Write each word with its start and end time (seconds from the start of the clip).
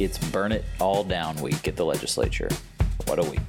It's 0.00 0.16
Burn 0.30 0.52
It 0.52 0.64
All 0.78 1.02
Down 1.02 1.34
week 1.42 1.66
at 1.66 1.74
the 1.74 1.84
legislature. 1.84 2.48
What 3.06 3.18
a 3.18 3.28
week. 3.28 3.40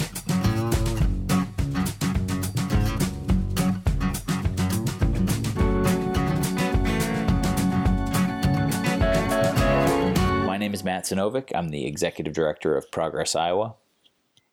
My 10.48 10.57
name 10.57 10.73
is 10.73 10.84
Matt 10.84 11.04
Sinovic. 11.04 11.52
I'm 11.54 11.70
the 11.70 11.86
executive 11.86 12.34
director 12.34 12.75
of 12.75 12.89
Progress 12.89 13.36
Iowa. 13.36 13.75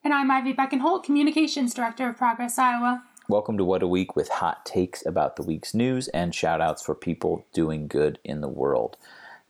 And 0.04 0.12
I'm 0.12 0.30
Ivy 0.30 0.52
Beckenholt, 0.52 1.02
Communications 1.02 1.72
Director 1.72 2.10
of 2.10 2.18
Progress 2.18 2.58
Iowa. 2.58 3.04
Welcome 3.30 3.56
to 3.56 3.64
What 3.64 3.82
a 3.82 3.88
Week 3.88 4.14
with 4.14 4.28
hot 4.28 4.66
takes 4.66 5.04
about 5.06 5.36
the 5.36 5.42
week's 5.42 5.72
news 5.72 6.08
and 6.08 6.34
shout 6.34 6.60
outs 6.60 6.82
for 6.82 6.94
people 6.94 7.46
doing 7.54 7.88
good 7.88 8.18
in 8.22 8.42
the 8.42 8.48
world. 8.48 8.98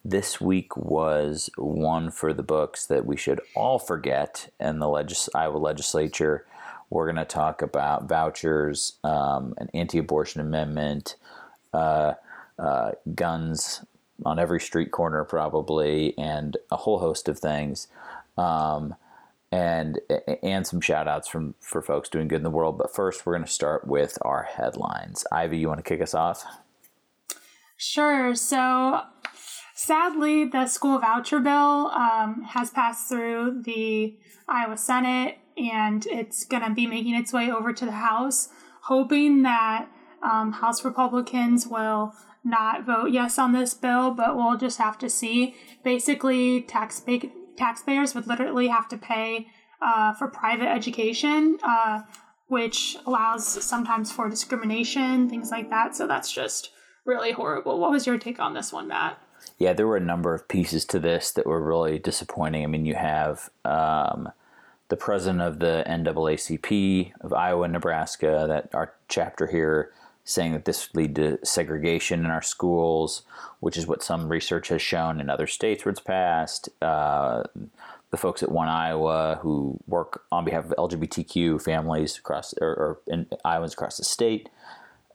This 0.08 0.40
week 0.40 0.76
was 0.76 1.50
one 1.56 2.12
for 2.12 2.32
the 2.32 2.44
books 2.44 2.86
that 2.86 3.04
we 3.04 3.16
should 3.16 3.40
all 3.56 3.80
forget 3.80 4.52
in 4.60 4.78
the 4.78 4.88
legis- 4.88 5.28
Iowa 5.34 5.56
legislature. 5.56 6.46
We're 6.90 7.06
going 7.06 7.16
to 7.16 7.24
talk 7.24 7.60
about 7.60 8.08
vouchers, 8.08 8.98
um, 9.02 9.54
an 9.58 9.68
anti 9.74 9.98
abortion 9.98 10.40
amendment, 10.40 11.16
uh, 11.74 12.14
uh, 12.56 12.92
guns 13.16 13.84
on 14.24 14.38
every 14.38 14.60
street 14.60 14.92
corner, 14.92 15.24
probably, 15.24 16.16
and 16.16 16.56
a 16.70 16.76
whole 16.76 17.00
host 17.00 17.28
of 17.28 17.40
things. 17.40 17.88
Um, 18.38 18.94
and 19.50 19.98
and 20.40 20.68
some 20.68 20.80
shout 20.80 21.08
outs 21.08 21.26
from 21.26 21.56
for 21.58 21.82
folks 21.82 22.08
doing 22.08 22.28
good 22.28 22.36
in 22.36 22.42
the 22.44 22.50
world. 22.50 22.78
But 22.78 22.94
first, 22.94 23.26
we're 23.26 23.32
going 23.34 23.44
to 23.44 23.50
start 23.50 23.88
with 23.88 24.18
our 24.22 24.44
headlines. 24.44 25.24
Ivy, 25.32 25.58
you 25.58 25.66
want 25.66 25.84
to 25.84 25.88
kick 25.88 26.00
us 26.00 26.14
off? 26.14 26.44
Sure. 27.76 28.34
So, 28.34 29.02
sadly, 29.86 30.44
the 30.44 30.66
school 30.66 30.98
voucher 30.98 31.38
bill 31.38 31.90
um, 31.92 32.42
has 32.48 32.70
passed 32.70 33.08
through 33.08 33.62
the 33.62 34.18
Iowa 34.48 34.76
Senate, 34.76 35.38
and 35.56 36.04
it's 36.06 36.44
going 36.44 36.64
to 36.64 36.74
be 36.74 36.86
making 36.86 37.14
its 37.14 37.32
way 37.32 37.50
over 37.50 37.72
to 37.72 37.84
the 37.84 37.92
House. 37.92 38.48
Hoping 38.82 39.42
that 39.42 39.88
um, 40.22 40.52
House 40.52 40.84
Republicans 40.84 41.66
will 41.66 42.14
not 42.44 42.84
vote 42.84 43.10
yes 43.10 43.38
on 43.38 43.52
this 43.52 43.74
bill, 43.74 44.10
but 44.10 44.36
we'll 44.36 44.56
just 44.56 44.78
have 44.78 44.98
to 44.98 45.08
see. 45.08 45.54
Basically, 45.84 46.62
taxpayer 46.62 47.30
taxpayers 47.56 48.14
would 48.14 48.26
literally 48.26 48.68
have 48.68 48.86
to 48.88 48.98
pay 48.98 49.46
uh, 49.80 50.12
for 50.14 50.28
private 50.28 50.68
education, 50.68 51.58
uh, 51.62 52.02
which 52.48 52.96
allows 53.06 53.46
sometimes 53.46 54.12
for 54.12 54.28
discrimination, 54.28 55.28
things 55.30 55.50
like 55.50 55.70
that. 55.70 55.96
So 55.96 56.06
that's 56.06 56.30
just 56.30 56.70
really 57.04 57.32
horrible. 57.32 57.78
What 57.78 57.90
was 57.90 58.06
your 58.06 58.18
take 58.18 58.38
on 58.38 58.52
this 58.52 58.72
one, 58.72 58.88
Matt? 58.88 59.18
Yeah, 59.58 59.72
there 59.72 59.86
were 59.86 59.96
a 59.96 60.00
number 60.00 60.34
of 60.34 60.48
pieces 60.48 60.84
to 60.86 60.98
this 60.98 61.30
that 61.32 61.46
were 61.46 61.60
really 61.60 61.98
disappointing. 61.98 62.62
I 62.62 62.66
mean, 62.66 62.84
you 62.84 62.94
have 62.94 63.48
um, 63.64 64.30
the 64.88 64.96
president 64.96 65.40
of 65.40 65.58
the 65.58 65.84
NAACP 65.86 67.12
of 67.20 67.32
Iowa 67.32 67.64
and 67.64 67.72
Nebraska, 67.72 68.44
that 68.48 68.74
our 68.74 68.92
chapter 69.08 69.46
here, 69.46 69.92
saying 70.24 70.52
that 70.52 70.64
this 70.64 70.88
would 70.88 71.00
lead 71.00 71.16
to 71.16 71.38
segregation 71.44 72.24
in 72.24 72.30
our 72.30 72.42
schools, 72.42 73.22
which 73.60 73.76
is 73.76 73.86
what 73.86 74.02
some 74.02 74.28
research 74.28 74.68
has 74.68 74.82
shown 74.82 75.20
in 75.20 75.30
other 75.30 75.46
states 75.46 75.84
where 75.84 75.90
it's 75.90 76.00
passed. 76.00 76.68
Uh, 76.82 77.44
the 78.10 78.16
folks 78.16 78.42
at 78.42 78.50
One 78.50 78.68
Iowa 78.68 79.38
who 79.42 79.78
work 79.86 80.22
on 80.30 80.44
behalf 80.44 80.64
of 80.64 80.74
LGBTQ 80.76 81.62
families 81.62 82.18
across 82.18 82.54
or, 82.60 82.68
or 82.68 82.98
in 83.06 83.26
Iowans 83.44 83.72
across 83.72 83.96
the 83.96 84.04
state 84.04 84.48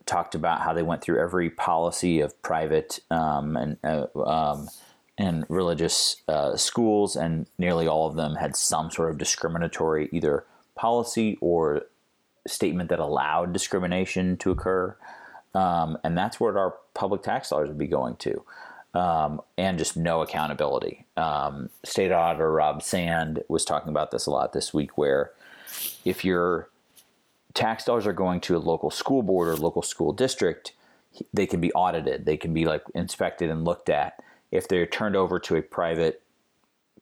talked 0.06 0.36
about 0.36 0.62
how 0.62 0.74
they 0.74 0.84
went 0.84 1.02
through 1.02 1.20
every 1.20 1.50
policy 1.50 2.20
of 2.20 2.40
private 2.42 3.00
um, 3.10 3.56
and 3.58 3.78
uh, 3.84 4.08
um, 4.26 4.70
and 5.18 5.46
religious 5.50 6.18
uh, 6.28 6.56
schools, 6.56 7.16
and 7.16 7.46
nearly 7.58 7.88
all 7.88 8.08
of 8.08 8.16
them 8.16 8.36
had 8.36 8.56
some 8.56 8.90
sort 8.90 9.12
of 9.12 9.18
discriminatory 9.18 10.10
either 10.12 10.46
policy 10.76 11.38
or 11.42 11.84
statement 12.48 12.90
that 12.90 13.00
allowed 13.00 13.54
discrimination 13.54 14.38
to 14.38 14.52
occur. 14.52 14.96
Um, 15.54 15.98
and 16.04 16.18
that's 16.18 16.40
where 16.40 16.58
our 16.58 16.76
public 16.94 17.22
tax 17.22 17.50
dollars 17.50 17.68
would 17.68 17.78
be 17.78 17.88
going 17.88 18.16
to. 18.18 18.44
Um, 18.94 19.42
and 19.58 19.78
just 19.78 19.96
no 19.96 20.22
accountability. 20.22 21.06
Um, 21.16 21.70
State 21.84 22.12
Auditor 22.12 22.52
Rob 22.52 22.84
Sand 22.84 23.42
was 23.48 23.64
talking 23.64 23.90
about 23.90 24.12
this 24.12 24.26
a 24.26 24.32
lot 24.32 24.52
this 24.52 24.74
week, 24.74 24.98
where 24.98 25.32
if 26.04 26.26
your 26.26 26.68
tax 27.54 27.86
dollars 27.86 28.08
are 28.08 28.14
going 28.14 28.42
to 28.42 28.56
a 28.56 28.60
local 28.60 28.90
school 28.92 29.22
board 29.22 29.50
or 29.50 29.56
local 29.56 29.82
school 29.82 30.14
district, 30.14 30.74
they 31.34 31.46
can 31.46 31.60
be 31.60 31.72
audited, 31.74 32.26
they 32.26 32.38
can 32.38 32.54
be 32.54 32.66
like 32.66 32.84
inspected 32.94 33.50
and 33.50 33.66
looked 33.66 33.90
at. 33.90 34.22
If 34.52 34.68
they're 34.68 34.86
turned 34.86 35.16
over 35.16 35.40
to 35.40 35.56
a 35.56 35.62
private 35.62 36.22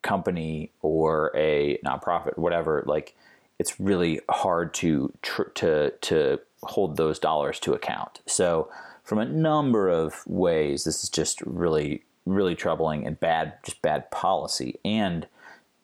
company 0.02 0.72
or 0.82 1.32
a 1.36 1.80
nonprofit, 1.86 2.38
whatever, 2.38 2.84
like 2.86 3.16
it's 3.60 3.80
really 3.80 4.22
hard 4.30 4.74
to 4.76 5.12
tr- 5.22 5.44
to 5.56 5.92
to 6.02 6.40
hold 6.64 6.98
those 6.98 7.20
dollars 7.20 7.60
to 7.62 7.74
account. 7.74 8.22
So 8.26 8.70
from 9.04 9.20
a 9.20 9.26
number 9.26 9.90
of 9.90 10.26
ways, 10.28 10.84
this 10.84 11.04
is 11.04 11.10
just 11.10 11.42
really 11.42 12.04
really 12.26 12.56
troubling 12.56 13.08
and 13.08 13.20
bad, 13.20 13.54
just 13.64 13.82
bad 13.82 14.12
policy, 14.12 14.80
and 14.86 15.28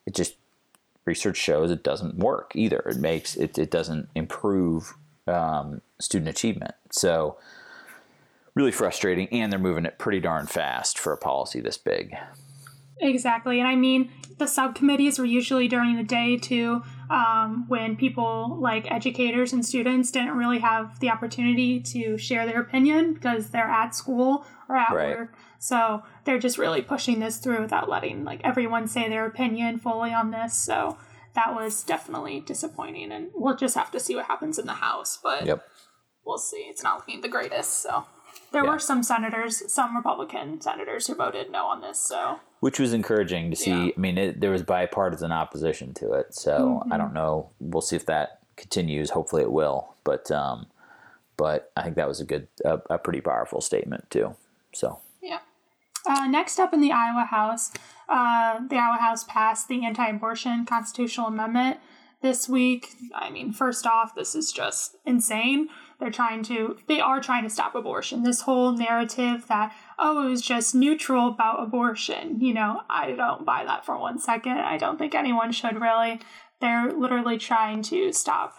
it 0.05 0.13
just 0.13 0.35
research 1.05 1.38
shows 1.38 1.71
it 1.71 1.83
doesn't 1.83 2.17
work 2.17 2.51
either. 2.55 2.79
It 2.79 2.97
makes 2.97 3.35
it 3.35 3.57
it 3.57 3.71
doesn't 3.71 4.09
improve 4.16 4.93
um, 5.27 5.81
student 5.99 6.29
achievement. 6.29 6.75
So 6.91 7.38
really 8.55 8.71
frustrating, 8.71 9.27
and 9.29 9.51
they're 9.51 9.59
moving 9.59 9.85
it 9.85 9.99
pretty 9.99 10.19
darn 10.19 10.47
fast 10.47 10.97
for 10.97 11.13
a 11.13 11.17
policy 11.17 11.61
this 11.61 11.77
big. 11.77 12.15
Exactly, 12.99 13.59
and 13.59 13.67
I 13.67 13.75
mean 13.75 14.11
the 14.38 14.47
subcommittees 14.47 15.19
were 15.19 15.25
usually 15.25 15.67
during 15.67 15.95
the 15.95 16.03
day 16.03 16.38
too, 16.38 16.83
um, 17.09 17.66
when 17.67 17.95
people 17.95 18.57
like 18.59 18.89
educators 18.91 19.53
and 19.53 19.66
students 19.66 20.11
didn't 20.11 20.38
really 20.38 20.59
have 20.59 20.99
the 20.99 21.09
opportunity 21.09 21.79
to 21.79 22.17
share 22.17 22.45
their 22.45 22.61
opinion 22.61 23.13
because 23.13 23.49
they're 23.49 23.63
at 23.69 23.95
school 23.95 24.45
or 24.69 24.77
at 24.77 24.93
Right. 24.93 25.17
work. 25.17 25.35
So 25.59 26.03
they're 26.23 26.39
just 26.39 26.57
really 26.57 26.81
pushing 26.81 27.19
this 27.19 27.38
through 27.38 27.61
without 27.61 27.89
letting 27.89 28.23
like 28.23 28.41
everyone 28.44 28.88
say 28.88 29.09
their 29.09 29.25
opinion 29.25 29.77
fully 29.77 30.13
on 30.13 30.31
this. 30.31 30.55
So 30.55 30.97
that 31.33 31.53
was 31.53 31.83
definitely 31.83 32.39
disappointing, 32.39 33.11
and 33.11 33.29
we'll 33.33 33.57
just 33.57 33.75
have 33.75 33.91
to 33.91 33.99
see 33.99 34.15
what 34.15 34.25
happens 34.25 34.57
in 34.57 34.65
the 34.65 34.73
House. 34.73 35.19
But 35.21 35.45
Yep. 35.45 35.63
we'll 36.25 36.38
see. 36.38 36.67
It's 36.69 36.81
not 36.83 36.97
looking 36.97 37.21
the 37.21 37.27
greatest. 37.27 37.81
So 37.81 38.05
there 38.51 38.63
Yeah. 38.63 38.72
were 38.72 38.79
some 38.79 39.03
senators, 39.03 39.72
some 39.72 39.96
Republican 39.96 40.62
senators 40.62 41.07
who 41.07 41.16
voted 41.16 41.51
no 41.51 41.66
on 41.66 41.81
this. 41.81 42.00
So 42.00 42.40
which 42.59 42.79
was 42.79 42.94
encouraging 42.94 43.50
to 43.51 43.56
see. 43.56 43.69
Yeah. 43.72 43.91
I 43.96 44.00
mean, 44.00 44.18
it, 44.18 44.40
there 44.41 44.51
was 44.51 44.63
bipartisan 44.63 45.31
opposition 45.31 45.94
to 45.96 46.13
it, 46.13 46.34
so 46.34 46.84
I 46.90 46.97
don't 46.97 47.13
know. 47.13 47.50
We'll 47.59 47.81
see 47.81 47.95
if 47.95 48.06
that 48.07 48.40
continues. 48.56 49.12
Hopefully, 49.12 49.44
it 49.44 49.51
will. 49.51 49.94
But 50.03 50.31
um, 50.31 50.68
but 51.38 51.72
I 51.75 51.84
think 51.84 51.95
that 51.97 52.07
was 52.07 52.22
a 52.22 52.25
good, 52.25 52.47
a, 52.63 52.79
a 52.90 52.97
pretty 52.97 53.22
powerful 53.22 53.62
statement 53.62 54.09
too. 54.09 54.35
So 54.74 55.00
Yeah. 55.22 55.40
Uh, 56.07 56.28
next 56.28 56.59
up 56.59 56.74
in 56.74 56.81
the 56.81 56.91
Iowa 56.91 57.25
House, 57.25 57.72
uh, 58.07 58.59
the 58.68 58.78
Iowa 58.78 58.97
House 59.01 59.24
passed 59.25 59.68
the 59.68 59.85
anti 59.85 60.07
abortion 60.07 60.66
constitutional 60.66 61.28
amendment 61.28 61.78
this 62.25 62.50
week. 62.50 62.90
I 63.13 63.30
mean, 63.30 63.53
first 63.53 63.86
off, 63.86 64.16
this 64.16 64.34
is 64.34 64.52
just 64.52 64.97
insane. 65.06 65.69
They're 66.00 66.09
trying 66.09 66.41
to, 66.46 66.75
they 66.88 67.00
are 67.00 67.22
trying 67.22 67.44
to 67.44 67.50
stop 67.52 67.75
abortion. 67.75 68.24
This 68.24 68.41
whole 68.41 68.72
narrative 68.72 69.46
that, 69.47 69.74
oh, 70.00 70.25
it 70.25 70.30
was 70.31 70.41
just 70.41 70.74
neutral 70.74 71.30
about 71.30 71.63
abortion, 71.63 72.41
you 72.41 72.53
know, 72.53 72.81
I 72.90 73.12
don't 73.12 73.46
buy 73.46 73.63
that 73.63 73.86
for 73.86 73.97
one 73.97 74.18
second. 74.19 74.53
I 74.53 74.78
don't 74.78 74.97
think 74.97 75.13
anyone 75.13 75.52
should 75.52 75.80
really. 75.80 76.19
They're 76.62 76.91
literally 76.91 77.38
trying 77.38 77.84
to 77.84 78.12
stop 78.12 78.56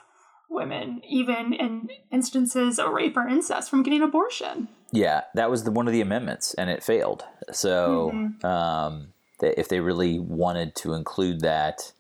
women, 0.48 1.03
even 1.09 1.53
in 1.53 1.88
instances 2.12 2.78
of 2.78 2.93
rape 2.93 3.16
or 3.16 3.27
incest, 3.27 3.69
from 3.69 3.83
getting 3.83 4.00
abortion. 4.00 4.69
yeah, 4.93 5.22
that 5.34 5.50
was 5.50 5.65
the 5.65 5.72
one 5.72 5.88
of 5.88 5.93
the 5.93 6.00
amendments, 6.00 6.54
and 6.54 6.71
it 6.71 6.84
failed. 6.84 7.25
So 7.50 8.31
um, 8.44 9.09
if 9.41 9.69
they 9.69 9.81
really 9.81 10.21
wanted 10.21 10.77
to 10.77 10.94
include 10.94 11.41
that 11.41 11.92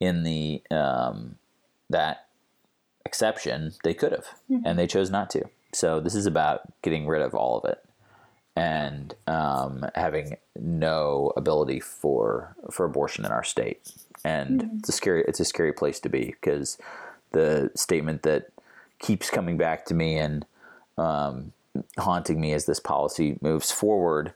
in 0.00 0.24
the 0.24 0.62
um, 0.70 1.36
that 1.88 2.26
exception, 3.04 3.72
they 3.84 3.94
could 3.94 4.12
have, 4.12 4.26
and 4.64 4.78
they 4.78 4.86
chose 4.86 5.10
not 5.10 5.30
to. 5.30 5.44
So 5.72 6.00
this 6.00 6.14
is 6.14 6.26
about 6.26 6.62
getting 6.82 7.06
rid 7.06 7.22
of 7.22 7.34
all 7.34 7.58
of 7.58 7.70
it 7.70 7.84
and 8.56 9.14
um, 9.26 9.86
having 9.94 10.36
no 10.58 11.32
ability 11.36 11.80
for 11.80 12.56
for 12.70 12.84
abortion 12.84 13.24
in 13.24 13.30
our 13.30 13.44
state. 13.44 13.80
And 14.24 14.70
it's 14.78 14.88
a 14.88 14.92
scary 14.92 15.24
it's 15.26 15.40
a 15.40 15.44
scary 15.44 15.72
place 15.72 16.00
to 16.00 16.08
be 16.08 16.26
because 16.26 16.76
the 17.32 17.70
statement 17.74 18.22
that 18.22 18.50
keeps 18.98 19.30
coming 19.30 19.56
back 19.56 19.86
to 19.86 19.94
me 19.94 20.18
and 20.18 20.44
um, 20.98 21.52
haunting 21.98 22.40
me 22.40 22.52
as 22.52 22.66
this 22.66 22.80
policy 22.80 23.38
moves 23.40 23.70
forward 23.70 24.32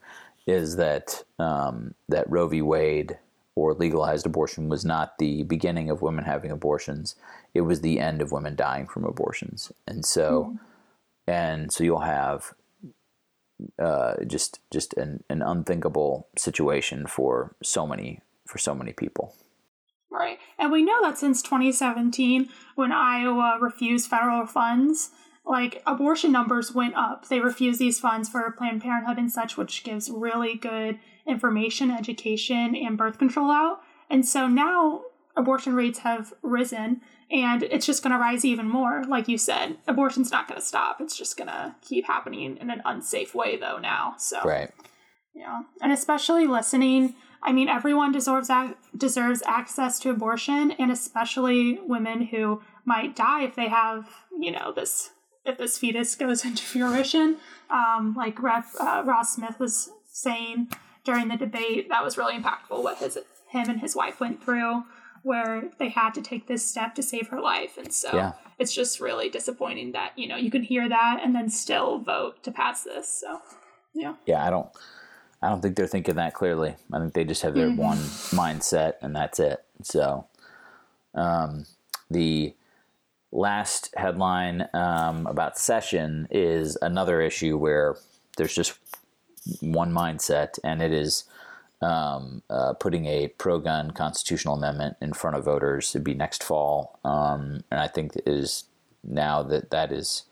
is 0.46 0.76
that 0.76 1.24
um, 1.38 1.94
that 2.08 2.30
Roe 2.30 2.48
v. 2.48 2.62
Wade 2.62 3.18
or 3.56 3.74
legalized 3.74 4.26
abortion 4.26 4.68
was 4.68 4.84
not 4.84 5.18
the 5.18 5.42
beginning 5.44 5.90
of 5.90 6.02
women 6.02 6.24
having 6.24 6.50
abortions; 6.50 7.16
it 7.52 7.62
was 7.62 7.80
the 7.80 8.00
end 8.00 8.20
of 8.20 8.32
women 8.32 8.56
dying 8.56 8.86
from 8.86 9.04
abortions. 9.04 9.72
And 9.86 10.04
so, 10.04 10.58
and 11.26 11.72
so 11.72 11.84
you'll 11.84 12.00
have 12.00 12.54
uh, 13.78 14.14
just 14.26 14.60
just 14.72 14.94
an, 14.94 15.22
an 15.30 15.42
unthinkable 15.42 16.28
situation 16.36 17.06
for 17.06 17.54
so 17.62 17.86
many 17.86 18.20
for 18.46 18.58
so 18.58 18.74
many 18.74 18.92
people. 18.92 19.34
Right. 20.10 20.38
And 20.58 20.70
we 20.70 20.84
know 20.84 21.02
that 21.02 21.18
since 21.18 21.42
2017, 21.42 22.48
when 22.76 22.92
Iowa 22.92 23.58
refused 23.60 24.08
federal 24.08 24.46
funds, 24.46 25.10
like 25.46 25.82
abortion 25.86 26.32
numbers 26.32 26.74
went 26.74 26.94
up. 26.94 27.28
They 27.28 27.40
refused 27.40 27.78
these 27.78 28.00
funds 28.00 28.28
for 28.28 28.50
Planned 28.52 28.82
Parenthood 28.82 29.18
and 29.18 29.30
such, 29.30 29.56
which 29.56 29.84
gives 29.84 30.10
really 30.10 30.54
good 30.54 30.98
information, 31.26 31.90
education, 31.90 32.74
and 32.74 32.96
birth 32.96 33.18
control 33.18 33.50
out. 33.50 33.80
And 34.08 34.26
so 34.26 34.48
now 34.48 35.02
abortion 35.36 35.74
rates 35.74 36.00
have 36.00 36.32
risen 36.42 37.00
and 37.30 37.62
it's 37.64 37.86
just 37.86 38.02
going 38.02 38.12
to 38.12 38.18
rise 38.18 38.44
even 38.44 38.68
more. 38.68 39.04
Like 39.04 39.28
you 39.28 39.38
said, 39.38 39.76
abortion's 39.86 40.30
not 40.30 40.46
going 40.46 40.60
to 40.60 40.64
stop. 40.64 41.00
It's 41.00 41.16
just 41.16 41.36
going 41.36 41.48
to 41.48 41.74
keep 41.82 42.06
happening 42.06 42.56
in 42.58 42.70
an 42.70 42.82
unsafe 42.84 43.34
way, 43.34 43.56
though, 43.56 43.78
now. 43.78 44.14
So, 44.18 44.40
right. 44.44 44.70
Yeah. 45.34 45.62
And 45.82 45.92
especially 45.92 46.46
listening. 46.46 47.14
I 47.42 47.52
mean, 47.52 47.68
everyone 47.68 48.12
deserves 48.12 48.50
deserves 48.96 49.42
access 49.46 49.98
to 50.00 50.10
abortion, 50.10 50.70
and 50.72 50.90
especially 50.90 51.78
women 51.80 52.22
who 52.26 52.62
might 52.84 53.16
die 53.16 53.42
if 53.42 53.54
they 53.54 53.68
have, 53.68 54.08
you 54.38 54.52
know, 54.52 54.72
this 54.72 55.10
if 55.44 55.58
this 55.58 55.78
fetus 55.78 56.14
goes 56.14 56.44
into 56.44 56.62
fruition. 56.62 57.38
Um, 57.70 58.14
like 58.16 58.40
Ref, 58.42 58.74
uh, 58.80 59.02
Ross 59.04 59.34
Smith 59.34 59.58
was 59.58 59.90
saying 60.06 60.68
during 61.04 61.28
the 61.28 61.36
debate, 61.36 61.88
that 61.88 62.04
was 62.04 62.16
really 62.16 62.38
impactful. 62.38 62.82
What 62.82 62.98
his 62.98 63.18
him 63.48 63.68
and 63.68 63.80
his 63.80 63.94
wife 63.94 64.20
went 64.20 64.42
through 64.42 64.84
where 65.24 65.70
they 65.78 65.88
had 65.88 66.12
to 66.12 66.20
take 66.20 66.46
this 66.46 66.64
step 66.64 66.94
to 66.94 67.02
save 67.02 67.28
her 67.28 67.40
life. 67.40 67.78
And 67.78 67.92
so 67.92 68.14
yeah. 68.14 68.32
it's 68.58 68.74
just 68.74 69.00
really 69.00 69.30
disappointing 69.30 69.92
that, 69.92 70.12
you 70.16 70.28
know, 70.28 70.36
you 70.36 70.50
can 70.50 70.62
hear 70.62 70.86
that 70.86 71.20
and 71.22 71.34
then 71.34 71.48
still 71.48 71.98
vote 71.98 72.42
to 72.42 72.52
pass 72.52 72.84
this. 72.84 73.08
So, 73.08 73.40
yeah. 73.94 74.14
Yeah, 74.26 74.46
I 74.46 74.50
don't 74.50 74.68
I 75.40 75.48
don't 75.48 75.62
think 75.62 75.76
they're 75.76 75.86
thinking 75.86 76.16
that 76.16 76.34
clearly. 76.34 76.76
I 76.92 76.98
think 76.98 77.14
they 77.14 77.24
just 77.24 77.42
have 77.42 77.54
their 77.54 77.68
mm-hmm. 77.68 77.80
one 77.80 77.98
mindset 77.98 78.94
and 79.00 79.16
that's 79.16 79.40
it. 79.40 79.64
So, 79.82 80.26
um, 81.14 81.64
the 82.10 82.54
last 83.34 83.92
headline 83.96 84.68
um, 84.72 85.26
about 85.26 85.58
session 85.58 86.28
is 86.30 86.78
another 86.80 87.20
issue 87.20 87.58
where 87.58 87.96
there's 88.36 88.54
just 88.54 88.78
one 89.60 89.92
mindset 89.92 90.58
and 90.62 90.80
it 90.80 90.92
is 90.92 91.24
um, 91.82 92.42
uh, 92.48 92.72
putting 92.74 93.06
a 93.06 93.28
pro 93.28 93.58
gun 93.58 93.90
constitutional 93.90 94.54
amendment 94.54 94.96
in 95.02 95.12
front 95.12 95.36
of 95.36 95.44
voters 95.44 95.90
to 95.92 96.00
be 96.00 96.14
next 96.14 96.42
fall. 96.42 96.98
Um, 97.04 97.64
and 97.70 97.80
I 97.80 97.88
think 97.88 98.16
it 98.16 98.22
is 98.26 98.64
now 99.02 99.42
that 99.42 99.70
that 99.70 99.92
is 99.92 100.22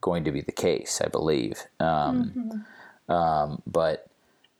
going 0.00 0.24
to 0.24 0.32
be 0.32 0.40
the 0.40 0.52
case, 0.52 1.00
I 1.02 1.08
believe. 1.08 1.62
Um, 1.78 2.32
mm-hmm. 2.36 3.12
Um, 3.12 3.62
but 3.66 4.08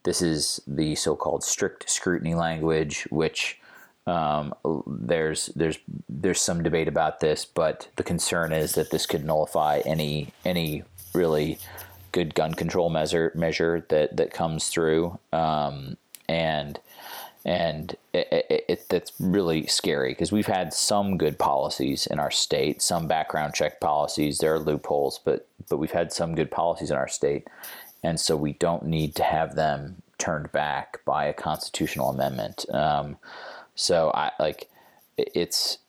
this 0.03 0.21
is 0.21 0.61
the 0.65 0.95
so 0.95 1.15
called 1.15 1.43
strict 1.43 1.89
scrutiny 1.89 2.33
language, 2.33 3.07
which 3.11 3.59
um, 4.07 4.53
there's 4.87 5.47
there's 5.55 5.77
there's 6.09 6.41
some 6.41 6.63
debate 6.63 6.87
about 6.87 7.19
this, 7.19 7.45
but 7.45 7.89
the 7.97 8.03
concern 8.03 8.51
is 8.51 8.73
that 8.73 8.91
this 8.91 9.05
could 9.05 9.23
nullify 9.23 9.81
any 9.85 10.33
any 10.43 10.83
really 11.13 11.59
good 12.11 12.33
gun 12.35 12.53
control 12.53 12.89
measure 12.89 13.31
measure 13.35 13.85
that 13.89 14.17
that 14.17 14.33
comes 14.33 14.69
through. 14.69 15.17
Um, 15.31 15.97
and 16.27 16.79
and 17.43 17.95
it, 18.13 18.85
that's 18.89 19.13
really 19.19 19.65
scary 19.65 20.11
because 20.11 20.31
we've 20.31 20.45
had 20.45 20.73
some 20.73 21.17
good 21.17 21.39
policies 21.39 22.05
in 22.05 22.19
our 22.19 22.29
state, 22.29 22.81
some 22.81 23.07
background 23.07 23.53
check 23.55 23.79
policies. 23.79 24.37
There 24.37 24.53
are 24.53 24.59
loopholes, 24.59 25.19
but 25.23 25.47
but 25.69 25.77
we've 25.77 25.91
had 25.91 26.13
some 26.13 26.35
good 26.35 26.51
policies 26.51 26.91
in 26.91 26.97
our 26.97 27.07
state, 27.07 27.47
and 28.03 28.19
so 28.19 28.35
we 28.35 28.53
don't 28.53 28.85
need 28.85 29.15
to 29.15 29.23
have 29.23 29.55
them 29.55 30.01
turned 30.17 30.51
back 30.51 31.03
by 31.03 31.25
a 31.25 31.33
constitutional 31.33 32.09
amendment. 32.09 32.65
Um, 32.71 33.17
so 33.75 34.11
I 34.13 34.31
like 34.39 34.69
it's 35.17 35.79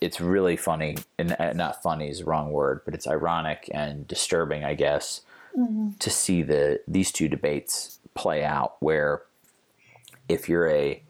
it's 0.00 0.20
really 0.20 0.56
funny 0.56 0.96
and 1.18 1.36
not 1.56 1.82
funny 1.82 2.08
is 2.08 2.20
the 2.20 2.24
wrong 2.24 2.52
word, 2.52 2.82
but 2.84 2.94
it's 2.94 3.06
ironic 3.06 3.68
and 3.72 4.06
disturbing, 4.06 4.64
I 4.64 4.74
guess, 4.74 5.22
mm-hmm. 5.56 5.90
to 5.98 6.10
see 6.10 6.42
the 6.42 6.80
these 6.86 7.10
two 7.10 7.28
debates 7.28 7.98
play 8.14 8.44
out 8.44 8.76
where 8.80 9.22
if 10.28 10.48
you're 10.48 10.68
a 10.68 11.02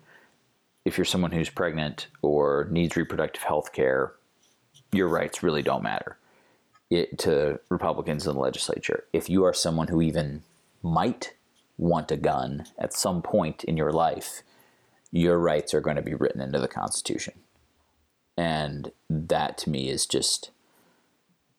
if 0.85 0.97
you're 0.97 1.05
someone 1.05 1.33
who's 1.33 1.51
pregnant 1.51 2.07
or 2.23 2.67
needs 2.71 2.97
reproductive 2.97 3.43
health 3.43 3.73
care, 3.73 4.13
your 4.93 5.09
rights 5.09 5.43
really 5.43 5.63
don't 5.63 5.83
matter 5.83 6.17
it, 6.91 7.19
to 7.19 7.61
Republicans 7.69 8.27
in 8.27 8.35
the 8.35 8.41
legislature. 8.41 9.05
If 9.13 9.29
you 9.29 9.45
are 9.45 9.53
someone 9.53 9.89
who 9.89 10.01
even 10.01 10.43
might 10.83 11.35
want 11.77 12.11
a 12.11 12.17
gun 12.17 12.65
at 12.79 12.93
some 12.93 13.23
point 13.23 13.65
in 13.65 13.77
your 13.77 13.93
life, 13.93 14.43
your 15.11 15.39
rights 15.39 15.75
are 15.75 15.81
going 15.81 15.97
to 15.97 16.03
be 16.03 16.15
written 16.15 16.41
into 16.41 16.61
the 16.61 16.69
Constitution. 16.69 17.35
And 18.37 18.93
that 19.11 19.59
to 19.59 19.71
me 19.71 19.89
is 19.89 20.07
just, 20.07 20.51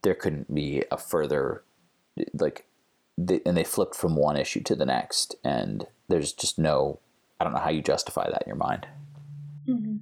there 0.03 0.15
couldn't 0.15 0.53
be 0.53 0.83
a 0.91 0.97
further, 0.97 1.63
like, 2.33 2.65
and 3.17 3.57
they 3.57 3.63
flipped 3.63 3.95
from 3.95 4.15
one 4.15 4.37
issue 4.37 4.61
to 4.61 4.75
the 4.75 4.85
next. 4.85 5.35
And 5.43 5.87
there's 6.07 6.31
just 6.31 6.57
no 6.57 6.99
I 7.39 7.45
don't 7.45 7.53
know 7.53 7.59
how 7.59 7.69
you 7.69 7.81
justify 7.81 8.29
that 8.29 8.43
in 8.43 8.47
your 8.47 8.57
mind. 8.57 8.87
Mm-hmm. 9.67 9.97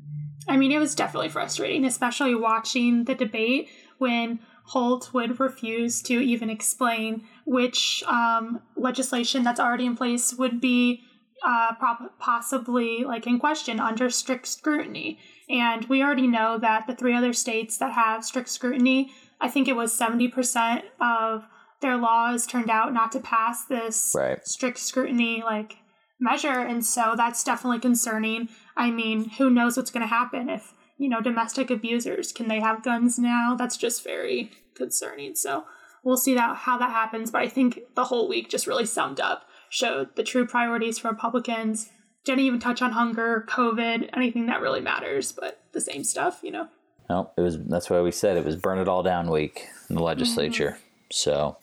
I 0.47 0.57
mean, 0.57 0.71
it 0.71 0.79
was 0.79 0.95
definitely 0.95 1.29
frustrating, 1.29 1.85
especially 1.85 2.33
watching 2.33 3.03
the 3.03 3.15
debate 3.15 3.69
when 3.97 4.39
Holt 4.63 5.13
would 5.13 5.39
refuse 5.39 6.01
to 6.03 6.19
even 6.19 6.49
explain 6.49 7.23
which 7.45 8.03
um, 8.07 8.61
legislation 8.75 9.43
that's 9.43 9.59
already 9.59 9.85
in 9.85 9.95
place 9.95 10.33
would 10.33 10.59
be 10.59 11.03
uh, 11.45 11.73
possibly 12.19 13.03
like 13.03 13.27
in 13.27 13.39
question 13.39 13.79
under 13.79 14.09
strict 14.09 14.47
scrutiny. 14.47 15.19
And 15.49 15.85
we 15.85 16.03
already 16.03 16.27
know 16.27 16.57
that 16.57 16.87
the 16.87 16.95
three 16.95 17.13
other 17.13 17.33
states 17.33 17.77
that 17.77 17.93
have 17.93 18.25
strict 18.25 18.49
scrutiny, 18.49 19.11
I 19.39 19.49
think 19.49 19.67
it 19.67 19.75
was 19.75 19.97
70% 19.97 20.83
of 20.99 21.45
their 21.81 21.97
laws 21.97 22.47
turned 22.47 22.69
out 22.69 22.93
not 22.93 23.11
to 23.11 23.19
pass 23.19 23.65
this 23.65 24.13
right. 24.15 24.45
strict 24.45 24.79
scrutiny 24.79 25.43
like 25.43 25.77
measure. 26.19 26.59
And 26.59 26.83
so 26.85 27.13
that's 27.15 27.43
definitely 27.43 27.79
concerning. 27.79 28.49
I 28.75 28.91
mean, 28.91 29.29
who 29.31 29.49
knows 29.49 29.77
what's 29.77 29.91
going 29.91 30.01
to 30.01 30.07
happen 30.07 30.49
if, 30.49 30.73
you 30.97 31.09
know, 31.09 31.21
domestic 31.21 31.69
abusers, 31.69 32.31
can 32.31 32.47
they 32.47 32.59
have 32.59 32.83
guns 32.83 33.19
now? 33.19 33.55
That's 33.57 33.77
just 33.77 34.03
very 34.03 34.51
concerning. 34.75 35.35
So 35.35 35.65
we'll 36.03 36.17
see 36.17 36.33
that 36.33 36.55
how 36.57 36.77
that 36.77 36.91
happens. 36.91 37.31
But 37.31 37.41
I 37.43 37.49
think 37.49 37.79
the 37.95 38.05
whole 38.05 38.27
week 38.27 38.49
just 38.49 38.67
really 38.67 38.85
summed 38.85 39.19
up, 39.19 39.43
showed 39.69 40.15
the 40.15 40.23
true 40.23 40.45
priorities 40.45 40.99
for 40.99 41.09
Republicans. 41.09 41.89
Didn't 42.23 42.41
even 42.41 42.59
touch 42.59 42.81
on 42.81 42.91
hunger, 42.91 43.45
COVID, 43.47 44.09
anything 44.13 44.47
that 44.47 44.61
really 44.61 44.81
matters, 44.81 45.31
but 45.31 45.61
the 45.71 45.81
same 45.81 46.03
stuff, 46.03 46.39
you 46.43 46.51
know. 46.51 46.67
No, 47.09 47.31
it 47.37 47.41
was 47.41 47.57
that's 47.63 47.89
why 47.89 48.01
we 48.01 48.11
said 48.11 48.35
it 48.35 48.43
was 48.43 48.57
burn 48.57 48.79
it 48.79 48.87
all 48.87 49.01
down 49.01 49.29
week 49.29 49.67
in 49.89 49.95
the 49.95 50.03
legislature. 50.03 50.71
Mm-hmm. 50.71 51.11
So 51.11 51.57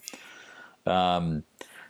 um, 0.86 1.44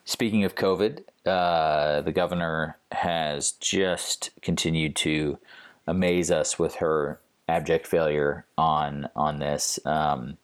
speaking 0.05 0.45
of 0.45 0.57
COVID, 0.57 1.05
uh, 1.25 2.01
the 2.01 2.13
governor 2.13 2.77
has 2.93 3.53
just 3.53 4.31
continued 4.43 4.97
to 4.97 5.39
amaze 5.87 6.31
us 6.31 6.59
with 6.59 6.77
her 6.77 7.21
abject 7.49 7.87
failure 7.87 8.45
on 8.59 9.09
on 9.15 9.39
this. 9.39 9.79
Um, 9.85 10.39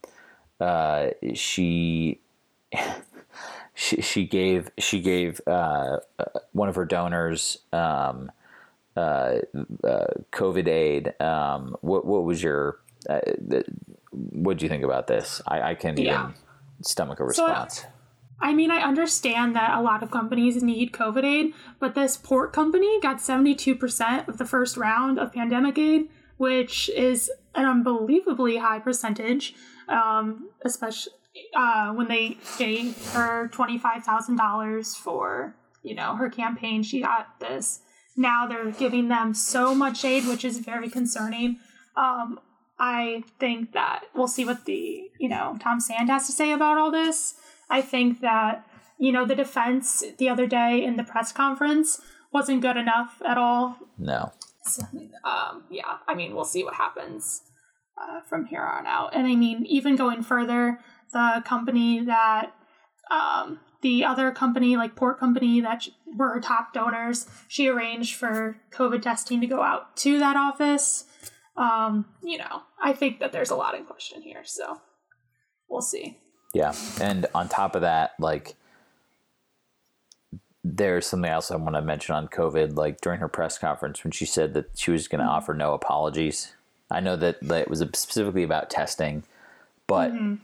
uh, 0.61 1.11
she, 1.35 2.21
she 3.75 4.01
she 4.01 4.27
gave 4.27 4.71
she 4.79 5.01
gave 5.01 5.41
uh, 5.47 5.99
uh 6.19 6.25
one 6.53 6.69
of 6.69 6.75
her 6.75 6.85
donors 6.85 7.59
um, 7.73 8.31
uh, 8.97 9.39
COVID 10.33 10.69
aid. 10.69 11.15
Um, 11.21 11.77
what 11.81 12.05
what 12.05 12.25
was 12.25 12.43
your 12.43 12.81
what 14.13 14.59
do 14.59 14.65
you 14.65 14.69
think 14.69 14.85
about 14.85 15.07
this? 15.07 15.41
I, 15.47 15.71
I 15.71 15.75
can't 15.75 15.99
even 15.99 16.35
stomach 16.83 17.21
a 17.21 17.25
response. 17.25 17.81
So, 17.81 17.87
I 18.41 18.55
mean, 18.55 18.71
I 18.71 18.81
understand 18.81 19.55
that 19.55 19.79
a 19.79 19.83
lot 19.83 20.03
of 20.03 20.11
companies 20.11 20.63
need 20.63 20.93
COVID 20.93 21.25
aid, 21.25 21.55
but 21.79 21.95
this 21.95 22.17
port 22.17 22.53
company 22.53 23.01
got 23.01 23.19
72% 23.19 24.29
of 24.29 24.39
the 24.39 24.47
first 24.47 24.77
round 24.77 25.19
of 25.19 25.33
pandemic 25.33 25.77
aid, 25.77 26.09
which 26.39 26.89
is 26.91 27.31
an 27.55 27.67
unbelievably 27.67 28.57
high 28.57 28.79
percentage, 28.79 29.55
um, 29.89 30.49
especially 30.65 31.13
uh, 31.55 31.93
when 31.93 32.09
they 32.09 32.39
gave 32.59 32.97
her 33.13 33.49
$25,000 33.49 34.97
for, 34.97 35.55
you 35.83 35.95
know, 35.95 36.17
her 36.17 36.29
campaign. 36.29 36.83
She 36.83 37.01
got 37.01 37.41
this. 37.41 37.81
Now 38.17 38.47
they're 38.47 38.71
giving 38.71 39.09
them 39.09 39.35
so 39.35 39.75
much 39.75 40.05
aid, 40.05 40.27
which 40.27 40.45
is 40.45 40.59
very 40.59 40.89
concerning. 40.89 41.59
Um, 41.97 42.41
I 42.79 43.25
think 43.39 43.73
that 43.73 44.05
we'll 44.15 44.29
see 44.29 44.45
what 44.45 44.65
the, 44.65 45.11
you 45.19 45.29
know, 45.29 45.57
Tom 45.61 45.81
Sand 45.81 46.09
has 46.09 46.27
to 46.27 46.33
say 46.33 46.53
about 46.53 46.79
all 46.79 46.91
this. 46.91 47.35
I 47.69 47.83
think 47.83 48.21
that, 48.21 48.67
you 48.99 49.13
know, 49.13 49.27
the 49.27 49.35
defense 49.35 50.03
the 50.19 50.29
other 50.29 50.47
day 50.47 50.83
in 50.83 50.97
the 50.97 51.05
press 51.05 51.31
conference 51.31 52.01
wasn't 52.33 52.63
good 52.63 52.77
enough 52.77 53.21
at 53.25 53.37
all. 53.37 53.77
No. 53.99 54.33
So, 54.65 54.83
um, 55.25 55.65
yeah, 55.71 55.99
I 56.07 56.15
mean, 56.15 56.35
we'll 56.35 56.45
see 56.45 56.65
what 56.65 56.75
happens 56.75 57.43
uh, 58.01 58.21
from 58.29 58.47
here 58.47 58.63
on 58.63 58.87
out. 58.87 59.15
And 59.15 59.27
I 59.27 59.35
mean, 59.35 59.65
even 59.67 59.97
going 59.97 60.23
further, 60.23 60.81
the 61.13 61.43
company 61.45 62.05
that 62.05 62.55
um, 63.11 63.61
the 63.83 64.05
other 64.05 64.31
company, 64.31 64.77
like 64.77 64.95
Port 64.95 65.19
Company, 65.19 65.61
that 65.61 65.89
were 66.17 66.41
top 66.41 66.73
donors, 66.73 67.27
she 67.49 67.69
arranged 67.69 68.15
for 68.15 68.57
COVID 68.73 69.03
testing 69.03 69.41
to 69.41 69.47
go 69.47 69.63
out 69.63 69.97
to 69.99 70.19
that 70.19 70.37
office. 70.37 71.05
Um, 71.57 72.07
you 72.23 72.39
know, 72.39 72.63
I 72.83 72.93
think 72.93 73.21
that 73.21 73.33
there's 73.33 73.51
a 73.51 73.57
lot 73.57 73.75
in 73.75 73.85
question 73.85 74.23
here, 74.23 74.43
so 74.45 74.81
we'll 75.69 75.83
see. 75.83 76.19
Yeah, 76.55 76.75
and 77.01 77.27
on 77.35 77.49
top 77.49 77.75
of 77.75 77.83
that, 77.83 78.13
like 78.19 78.57
there's 80.63 81.07
something 81.07 81.31
else 81.31 81.51
I 81.51 81.57
want 81.57 81.75
to 81.75 81.83
mention 81.83 82.15
on 82.15 82.29
COVID. 82.29 82.77
Like 82.77 83.01
during 83.01 83.21
her 83.21 83.29
press 83.29 83.59
conference, 83.59 84.05
when 84.05 84.11
she 84.11 84.27
said 84.27 84.55
that 84.55 84.79
she 84.79 84.91
was 84.91 85.09
going 85.09 85.21
to 85.21 85.25
mm-hmm. 85.25 85.35
offer 85.35 85.55
no 85.55 85.75
apologies, 85.75 86.55
I 86.91 87.01
know 87.01 87.17
that, 87.17 87.39
that 87.43 87.63
it 87.63 87.71
was 87.71 87.81
specifically 87.81 88.43
about 88.43 88.69
testing, 88.69 89.23
but 89.87 90.13
mm-hmm. 90.13 90.35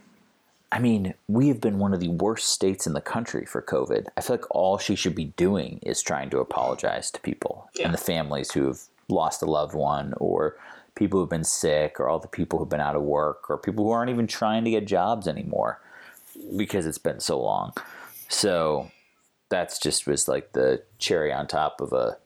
I 0.73 0.79
mean, 0.81 1.15
we 1.29 1.49
have 1.49 1.61
been 1.61 1.79
one 1.79 1.95
of 1.95 2.01
the 2.01 2.09
worst 2.09 2.49
states 2.49 2.87
in 2.87 2.93
the 2.93 3.01
country 3.01 3.47
for 3.47 3.63
COVID. 3.63 4.07
I 4.17 4.21
feel 4.21 4.37
like 4.37 4.51
all 4.51 4.79
she 4.79 4.97
should 4.97 5.15
be 5.15 5.27
doing 5.37 5.79
is 5.83 6.03
trying 6.03 6.31
to 6.31 6.41
apologize 6.41 7.11
to 7.13 7.21
people 7.21 7.71
yeah. 7.77 7.85
and 7.85 7.95
the 7.95 7.99
families 7.99 8.51
who 8.51 8.67
have 8.67 8.81
lost 9.09 9.43
a 9.43 9.47
loved 9.47 9.75
one 9.75 10.13
or 10.17 10.57
people 10.97 11.21
who've 11.21 11.31
been 11.31 11.45
sick 11.45 12.01
or 12.01 12.09
all 12.09 12.19
the 12.19 12.27
people 12.27 12.59
who've 12.59 12.69
been 12.69 12.81
out 12.81 12.97
of 12.97 13.03
work 13.03 13.49
or 13.49 13.59
people 13.59 13.85
who 13.85 13.91
aren't 13.91 14.11
even 14.11 14.27
trying 14.27 14.65
to 14.65 14.71
get 14.71 14.87
jobs 14.87 15.29
anymore 15.29 15.81
because 16.57 16.85
it's 16.85 16.99
been 16.99 17.21
so 17.21 17.41
long. 17.41 17.73
So 18.29 18.91
that's 19.49 19.79
just 19.79 20.07
was 20.07 20.27
like 20.27 20.53
the 20.53 20.83
cherry 20.99 21.33
on 21.33 21.47
top 21.47 21.81
of 21.81 21.93
a 21.93 22.19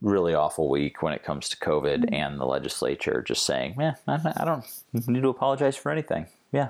really 0.00 0.34
awful 0.34 0.68
week 0.68 1.02
when 1.02 1.12
it 1.12 1.24
comes 1.24 1.48
to 1.48 1.56
COVID 1.56 2.04
mm-hmm. 2.04 2.14
and 2.14 2.38
the 2.38 2.44
legislature 2.44 3.22
just 3.26 3.44
saying, 3.44 3.76
"Yeah, 3.78 3.94
I 4.06 4.44
don't 4.44 4.64
need 4.92 5.22
to 5.22 5.28
apologize 5.28 5.76
for 5.76 5.90
anything." 5.90 6.26
Yeah. 6.52 6.68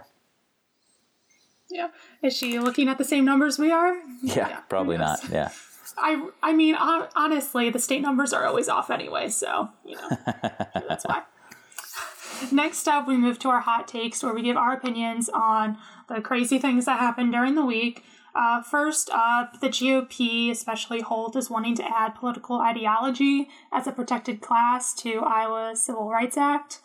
Yeah. 1.70 1.88
Is 2.22 2.36
she 2.36 2.58
looking 2.58 2.88
at 2.88 2.98
the 2.98 3.04
same 3.04 3.24
numbers 3.24 3.58
we 3.58 3.70
are? 3.70 3.94
Yeah, 4.22 4.48
yeah 4.48 4.60
probably 4.68 4.96
not. 4.98 5.20
Yeah. 5.30 5.50
I 5.96 6.28
I 6.42 6.52
mean, 6.52 6.74
honestly, 6.74 7.70
the 7.70 7.78
state 7.78 8.02
numbers 8.02 8.32
are 8.32 8.46
always 8.46 8.68
off 8.68 8.90
anyway, 8.90 9.28
so 9.28 9.68
you 9.84 9.96
know 9.96 10.08
that's 10.88 11.04
why. 11.04 11.22
Next 12.52 12.86
up, 12.86 13.08
we 13.08 13.16
move 13.16 13.38
to 13.40 13.48
our 13.48 13.60
hot 13.60 13.88
takes, 13.88 14.22
where 14.22 14.32
we 14.32 14.42
give 14.42 14.56
our 14.56 14.72
opinions 14.72 15.28
on 15.28 15.76
the 16.08 16.20
crazy 16.20 16.58
things 16.58 16.84
that 16.84 17.00
happened 17.00 17.32
during 17.32 17.54
the 17.54 17.64
week. 17.64 18.04
Uh, 18.34 18.62
first 18.62 19.10
up, 19.10 19.60
the 19.60 19.68
GOP, 19.68 20.50
especially 20.50 21.00
Holt, 21.00 21.34
is 21.34 21.50
wanting 21.50 21.74
to 21.76 21.84
add 21.84 22.14
political 22.14 22.60
ideology 22.60 23.48
as 23.72 23.86
a 23.86 23.92
protected 23.92 24.40
class 24.40 24.94
to 24.94 25.18
Iowa's 25.18 25.82
Civil 25.82 26.08
Rights 26.08 26.36
Act. 26.36 26.80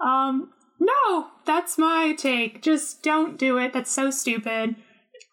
Um, 0.00 0.50
no, 0.80 1.28
that's 1.44 1.78
my 1.78 2.14
take. 2.16 2.62
Just 2.62 3.02
don't 3.02 3.38
do 3.38 3.58
it. 3.58 3.72
That's 3.72 3.90
so 3.90 4.10
stupid. 4.10 4.76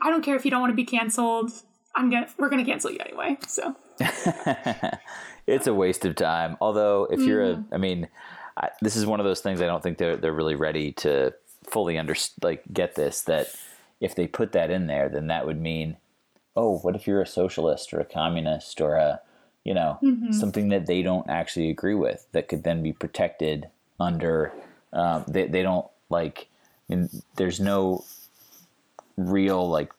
I 0.01 0.09
don't 0.09 0.23
care 0.23 0.35
if 0.35 0.45
you 0.45 0.51
don't 0.51 0.61
want 0.61 0.71
to 0.71 0.75
be 0.75 0.85
canceled. 0.85 1.51
I'm 1.95 2.09
gonna 2.09 2.27
we're 2.37 2.49
gonna 2.49 2.65
cancel 2.65 2.91
you 2.91 2.99
anyway. 2.99 3.37
So 3.47 3.75
it's 5.47 5.65
a 5.65 5.73
waste 5.73 6.05
of 6.05 6.15
time. 6.15 6.57
Although 6.61 7.07
if 7.09 7.21
you're 7.21 7.43
mm. 7.43 7.53
a, 7.53 7.55
mm-hmm. 7.55 7.81
Mean, 7.81 8.07
I, 8.55 8.69
this 8.81 8.95
is 8.95 9.05
one 9.05 9.19
of 9.19 9.25
those 9.25 9.41
things 9.41 9.61
I 9.61 9.65
don't 9.65 9.81
think 9.81 9.97
they're 9.97 10.17
they're 10.17 10.33
really 10.33 10.55
ready 10.55 10.91
to 10.93 11.33
fully 11.65 11.97
under 11.97 12.15
like 12.41 12.63
get 12.71 12.95
this 12.95 13.21
that 13.23 13.47
if 13.99 14.15
they 14.15 14.27
put 14.27 14.51
that 14.51 14.69
in 14.71 14.87
there, 14.87 15.09
then 15.09 15.27
that 15.27 15.45
would 15.45 15.59
mean, 15.59 15.97
oh, 16.55 16.77
what 16.79 16.95
if 16.95 17.07
you're 17.07 17.21
a 17.21 17.27
socialist 17.27 17.93
or 17.93 17.99
a 17.99 18.05
communist 18.05 18.79
or 18.81 18.95
a, 18.95 19.21
you 19.63 19.73
know, 19.73 19.97
mm-hmm. 20.03 20.31
something 20.31 20.69
that 20.69 20.85
they 20.85 21.01
don't 21.01 21.29
actually 21.29 21.69
agree 21.69 21.95
with 21.95 22.27
that 22.31 22.47
could 22.47 22.63
then 22.63 22.83
be 22.83 22.93
protected 22.93 23.69
under, 23.99 24.53
um, 24.93 25.25
they, 25.27 25.47
they 25.47 25.63
don't 25.63 25.87
like, 26.09 26.47
I 26.89 26.95
mean, 26.95 27.09
there's 27.35 27.59
no 27.59 28.03
real 29.17 29.67
like 29.67 29.91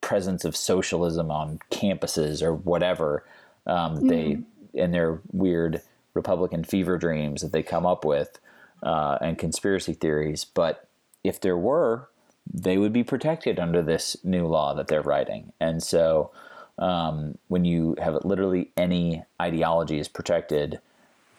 presence 0.00 0.44
of 0.44 0.56
socialism 0.56 1.30
on 1.30 1.58
campuses 1.70 2.42
or 2.42 2.54
whatever 2.54 3.24
um, 3.66 3.96
mm-hmm. 3.96 4.08
they 4.08 4.38
in 4.74 4.92
their 4.92 5.20
weird 5.32 5.82
Republican 6.14 6.64
fever 6.64 6.98
dreams 6.98 7.42
that 7.42 7.52
they 7.52 7.62
come 7.62 7.86
up 7.86 8.04
with 8.04 8.38
uh, 8.82 9.18
and 9.20 9.38
conspiracy 9.38 9.92
theories. 9.92 10.44
But 10.44 10.88
if 11.24 11.40
there 11.40 11.56
were, 11.56 12.08
they 12.52 12.78
would 12.78 12.92
be 12.92 13.04
protected 13.04 13.58
under 13.58 13.82
this 13.82 14.16
new 14.24 14.46
law 14.46 14.74
that 14.74 14.88
they're 14.88 15.02
writing. 15.02 15.52
And 15.60 15.82
so 15.82 16.30
um, 16.78 17.38
when 17.48 17.64
you 17.64 17.96
have 18.00 18.24
literally 18.24 18.70
any 18.76 19.24
ideology 19.40 19.98
is 19.98 20.08
protected, 20.08 20.80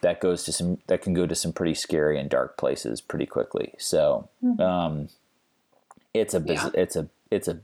that 0.02 0.20
goes 0.20 0.44
to 0.44 0.52
some 0.52 0.78
that 0.86 1.02
can 1.02 1.14
go 1.14 1.26
to 1.26 1.34
some 1.34 1.52
pretty 1.52 1.74
scary 1.74 2.18
and 2.18 2.30
dark 2.30 2.56
places 2.56 3.00
pretty 3.00 3.26
quickly. 3.26 3.74
So 3.78 4.28
mm-hmm. 4.42 4.60
um, 4.60 5.08
it's 6.14 6.34
a 6.34 6.42
yeah. 6.44 6.70
it's 6.74 6.96
a 6.96 7.08
it's 7.30 7.48
a 7.48 7.60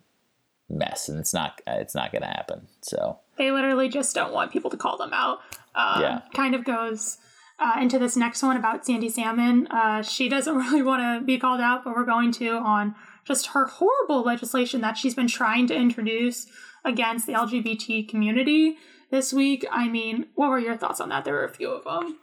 mess, 0.68 1.08
and 1.08 1.18
it's 1.18 1.32
not 1.32 1.60
it's 1.66 1.94
not 1.94 2.12
going 2.12 2.22
to 2.22 2.28
happen. 2.28 2.68
So 2.82 3.18
they 3.38 3.50
literally 3.50 3.88
just 3.88 4.14
don't 4.14 4.32
want 4.32 4.52
people 4.52 4.70
to 4.70 4.76
call 4.76 4.96
them 4.96 5.12
out. 5.12 5.38
Um, 5.74 6.02
yeah, 6.02 6.20
kind 6.34 6.54
of 6.54 6.64
goes 6.64 7.18
uh, 7.58 7.76
into 7.80 7.98
this 7.98 8.16
next 8.16 8.42
one 8.42 8.56
about 8.56 8.84
Sandy 8.84 9.08
Salmon. 9.08 9.66
Uh, 9.68 10.02
she 10.02 10.28
doesn't 10.28 10.56
really 10.56 10.82
want 10.82 11.02
to 11.02 11.24
be 11.24 11.38
called 11.38 11.60
out, 11.60 11.84
but 11.84 11.94
we're 11.94 12.04
going 12.04 12.32
to 12.32 12.50
on 12.50 12.94
just 13.24 13.48
her 13.48 13.66
horrible 13.66 14.22
legislation 14.22 14.80
that 14.82 14.96
she's 14.96 15.14
been 15.14 15.28
trying 15.28 15.66
to 15.66 15.74
introduce 15.74 16.46
against 16.84 17.26
the 17.26 17.32
LGBT 17.32 18.08
community 18.08 18.76
this 19.10 19.32
week. 19.32 19.66
I 19.70 19.88
mean, 19.88 20.26
what 20.34 20.50
were 20.50 20.58
your 20.58 20.76
thoughts 20.76 21.00
on 21.00 21.08
that? 21.08 21.24
There 21.24 21.34
were 21.34 21.44
a 21.44 21.52
few 21.52 21.70
of 21.70 21.84
them. 21.84 22.18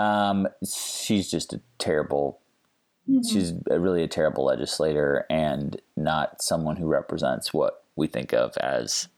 Um, 0.00 0.48
she's 0.64 1.30
just 1.30 1.52
a 1.52 1.60
terrible. 1.78 2.40
Mm-hmm. 3.08 3.28
She's 3.28 3.52
really 3.68 4.02
a 4.02 4.08
terrible 4.08 4.44
legislator 4.44 5.26
and 5.28 5.80
not 5.96 6.42
someone 6.42 6.76
who 6.76 6.86
represents 6.86 7.52
what 7.52 7.84
we 7.96 8.06
think 8.06 8.32
of 8.32 8.56
as 8.58 9.08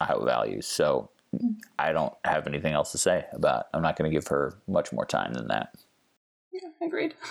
Iowa 0.00 0.24
values. 0.24 0.66
So 0.66 1.10
I 1.78 1.92
don't 1.92 2.12
have 2.24 2.46
anything 2.46 2.74
else 2.74 2.92
to 2.92 2.98
say 2.98 3.26
about. 3.32 3.66
I'm 3.72 3.82
not 3.82 3.96
going 3.96 4.10
to 4.10 4.14
give 4.14 4.28
her 4.28 4.54
much 4.66 4.92
more 4.92 5.06
time 5.06 5.32
than 5.34 5.48
that. 5.48 5.74
Yeah, 6.52 6.86
agreed. 6.86 7.14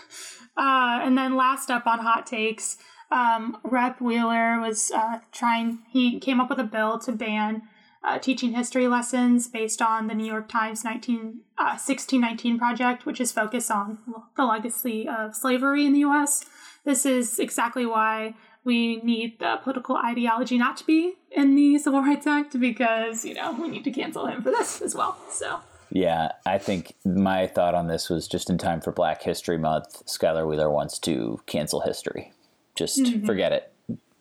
Uh, 0.60 1.02
and 1.04 1.16
then 1.16 1.36
last 1.36 1.70
up 1.70 1.86
on 1.86 2.00
hot 2.00 2.26
takes, 2.26 2.78
um, 3.12 3.58
Rep 3.64 4.02
Wheeler 4.02 4.60
was 4.60 4.90
uh, 4.90 5.20
trying. 5.32 5.84
He 5.88 6.20
came 6.20 6.40
up 6.40 6.50
with 6.50 6.58
a 6.58 6.64
bill 6.64 6.98
to 6.98 7.12
ban 7.12 7.62
uh, 8.04 8.20
teaching 8.20 8.54
history 8.54 8.88
lessons 8.88 9.48
based 9.48 9.82
on 9.82 10.08
the 10.08 10.14
New 10.14 10.26
York 10.26 10.48
Times 10.48 10.84
19, 10.84 11.42
1619 11.58 12.56
uh, 12.56 12.58
project, 12.58 13.06
which 13.06 13.20
is 13.20 13.32
focused 13.32 13.72
on 13.72 13.98
the 14.36 14.46
legacy 14.46 15.08
of 15.08 15.36
slavery 15.36 15.86
in 15.86 15.94
the 15.94 16.00
U.S. 16.00 16.46
This 16.86 17.06
is 17.06 17.40
exactly 17.40 17.86
why 17.86 18.36
we 18.64 18.98
need 18.98 19.40
the 19.40 19.60
political 19.64 19.98
ideology 19.98 20.58
not 20.58 20.78
to 20.78 20.86
be 20.86 21.16
in 21.32 21.56
the 21.56 21.78
Civil 21.78 22.02
Rights 22.02 22.28
Act 22.28 22.60
because, 22.60 23.24
you 23.24 23.34
know, 23.34 23.54
we 23.54 23.70
need 23.70 23.84
to 23.86 23.92
cancel 23.92 24.26
him 24.28 24.42
for 24.42 24.52
this 24.52 24.82
as 24.82 24.94
well. 24.94 25.18
So. 25.30 25.62
Yeah, 25.90 26.34
I 26.46 26.58
think 26.58 26.94
my 27.06 27.48
thought 27.48 27.74
on 27.74 27.88
this 27.88 28.10
was 28.10 28.28
just 28.28 28.50
in 28.50 28.58
time 28.58 28.82
for 28.82 28.92
Black 28.92 29.24
History 29.24 29.58
Month. 29.58 30.06
Skyler 30.06 30.48
Wheeler 30.48 30.70
wants 30.70 31.00
to 31.00 31.42
cancel 31.46 31.82
history. 31.82 32.34
Just 32.76 33.00
mm-hmm. 33.00 33.26
forget 33.26 33.54
it. 33.54 33.72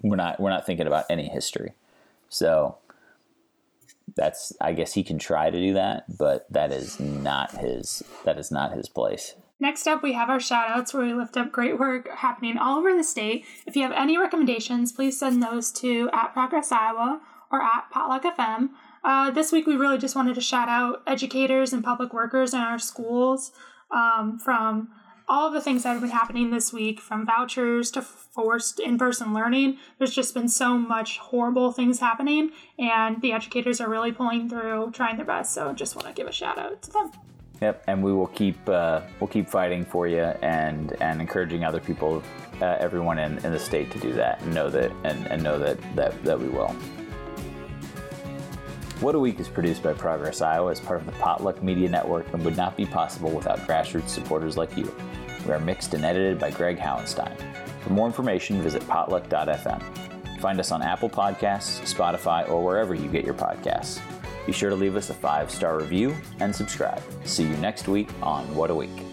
We're 0.02 0.16
not 0.16 0.38
we're 0.38 0.50
not 0.50 0.64
thinking 0.64 0.86
about 0.86 1.06
any 1.10 1.28
history. 1.28 1.72
So 2.28 2.78
that's 4.14 4.52
I 4.60 4.72
guess 4.72 4.94
he 4.94 5.02
can 5.02 5.18
try 5.18 5.50
to 5.50 5.58
do 5.58 5.74
that, 5.74 6.04
but 6.18 6.46
that 6.52 6.72
is 6.72 7.00
not 7.00 7.52
his 7.52 8.02
that 8.24 8.38
is 8.38 8.50
not 8.50 8.72
his 8.72 8.88
place. 8.88 9.34
Next 9.58 9.86
up, 9.86 10.02
we 10.02 10.12
have 10.12 10.28
our 10.28 10.38
shoutouts 10.38 10.92
where 10.92 11.06
we 11.06 11.14
lift 11.14 11.36
up 11.36 11.50
great 11.50 11.78
work 11.78 12.08
happening 12.10 12.58
all 12.58 12.78
over 12.78 12.94
the 12.94 13.02
state. 13.02 13.46
If 13.66 13.74
you 13.74 13.82
have 13.82 13.92
any 13.92 14.18
recommendations, 14.18 14.92
please 14.92 15.18
send 15.18 15.42
those 15.42 15.72
to 15.72 16.10
at 16.12 16.34
Progress 16.34 16.70
Iowa 16.70 17.22
or 17.50 17.62
at 17.62 17.90
Potluck 17.90 18.24
FM. 18.24 18.70
Uh, 19.02 19.30
this 19.30 19.52
week, 19.52 19.66
we 19.66 19.76
really 19.76 19.98
just 19.98 20.14
wanted 20.14 20.34
to 20.34 20.40
shout 20.42 20.68
out 20.68 21.02
educators 21.06 21.72
and 21.72 21.82
public 21.82 22.12
workers 22.12 22.52
in 22.52 22.60
our 22.60 22.78
schools 22.78 23.50
um, 23.90 24.38
from 24.38 24.88
all 25.28 25.50
the 25.50 25.60
things 25.60 25.82
that 25.82 25.90
have 25.90 26.00
been 26.00 26.10
happening 26.10 26.50
this 26.50 26.72
week, 26.72 27.00
from 27.00 27.26
vouchers 27.26 27.90
to 27.92 28.02
forced 28.02 28.78
in 28.78 28.98
person 28.98 29.32
learning. 29.32 29.78
There's 29.98 30.14
just 30.14 30.34
been 30.34 30.48
so 30.48 30.76
much 30.78 31.18
horrible 31.18 31.72
things 31.72 32.00
happening, 32.00 32.50
and 32.78 33.20
the 33.22 33.32
educators 33.32 33.80
are 33.80 33.88
really 33.88 34.12
pulling 34.12 34.48
through, 34.48 34.92
trying 34.92 35.16
their 35.16 35.26
best. 35.26 35.54
So, 35.54 35.68
I 35.68 35.72
just 35.72 35.96
want 35.96 36.06
to 36.08 36.12
give 36.12 36.26
a 36.26 36.32
shout 36.32 36.58
out 36.58 36.82
to 36.82 36.92
them. 36.92 37.12
Yep, 37.62 37.84
and 37.86 38.02
we 38.02 38.12
will 38.12 38.26
keep 38.26 38.68
uh, 38.68 39.00
we'll 39.18 39.28
keep 39.28 39.48
fighting 39.48 39.84
for 39.84 40.06
you 40.06 40.20
and 40.20 40.94
and 41.00 41.20
encouraging 41.20 41.64
other 41.64 41.80
people, 41.80 42.22
uh, 42.60 42.76
everyone 42.78 43.18
in, 43.18 43.38
in 43.38 43.52
the 43.52 43.58
state 43.58 43.90
to 43.92 43.98
do 43.98 44.12
that 44.12 44.42
and 44.42 44.54
know 44.54 44.68
that 44.68 44.92
and, 45.04 45.26
and 45.28 45.42
know 45.42 45.58
that, 45.58 45.78
that 45.96 46.22
that 46.24 46.38
we 46.38 46.48
will. 46.48 46.74
What 49.00 49.14
a 49.14 49.18
Week 49.18 49.40
is 49.40 49.48
produced 49.48 49.82
by 49.82 49.92
Progress 49.92 50.40
Iowa 50.40 50.70
as 50.70 50.80
part 50.80 51.00
of 51.00 51.06
the 51.06 51.12
Potluck 51.12 51.62
Media 51.62 51.88
Network 51.88 52.32
and 52.32 52.42
would 52.44 52.56
not 52.56 52.78
be 52.78 52.86
possible 52.86 53.30
without 53.30 53.58
grassroots 53.60 54.08
supporters 54.08 54.56
like 54.56 54.74
you. 54.74 54.94
We 55.46 55.52
are 55.52 55.60
mixed 55.60 55.94
and 55.94 56.04
edited 56.04 56.38
by 56.38 56.50
Greg 56.50 56.78
Howenstein. 56.78 57.36
For 57.82 57.90
more 57.90 58.06
information, 58.06 58.60
visit 58.60 58.86
potluck.fm. 58.88 60.40
Find 60.40 60.58
us 60.58 60.72
on 60.72 60.82
Apple 60.82 61.08
Podcasts, 61.08 61.80
Spotify, 61.82 62.48
or 62.48 62.62
wherever 62.64 62.94
you 62.94 63.08
get 63.08 63.24
your 63.24 63.34
podcasts. 63.34 64.00
Be 64.44 64.52
sure 64.52 64.70
to 64.70 64.76
leave 64.76 64.96
us 64.96 65.10
a 65.10 65.14
five 65.14 65.50
star 65.50 65.78
review 65.78 66.16
and 66.40 66.54
subscribe. 66.54 67.02
See 67.24 67.44
you 67.44 67.56
next 67.58 67.88
week 67.88 68.08
on 68.22 68.52
What 68.54 68.70
a 68.70 68.74
Week. 68.74 69.05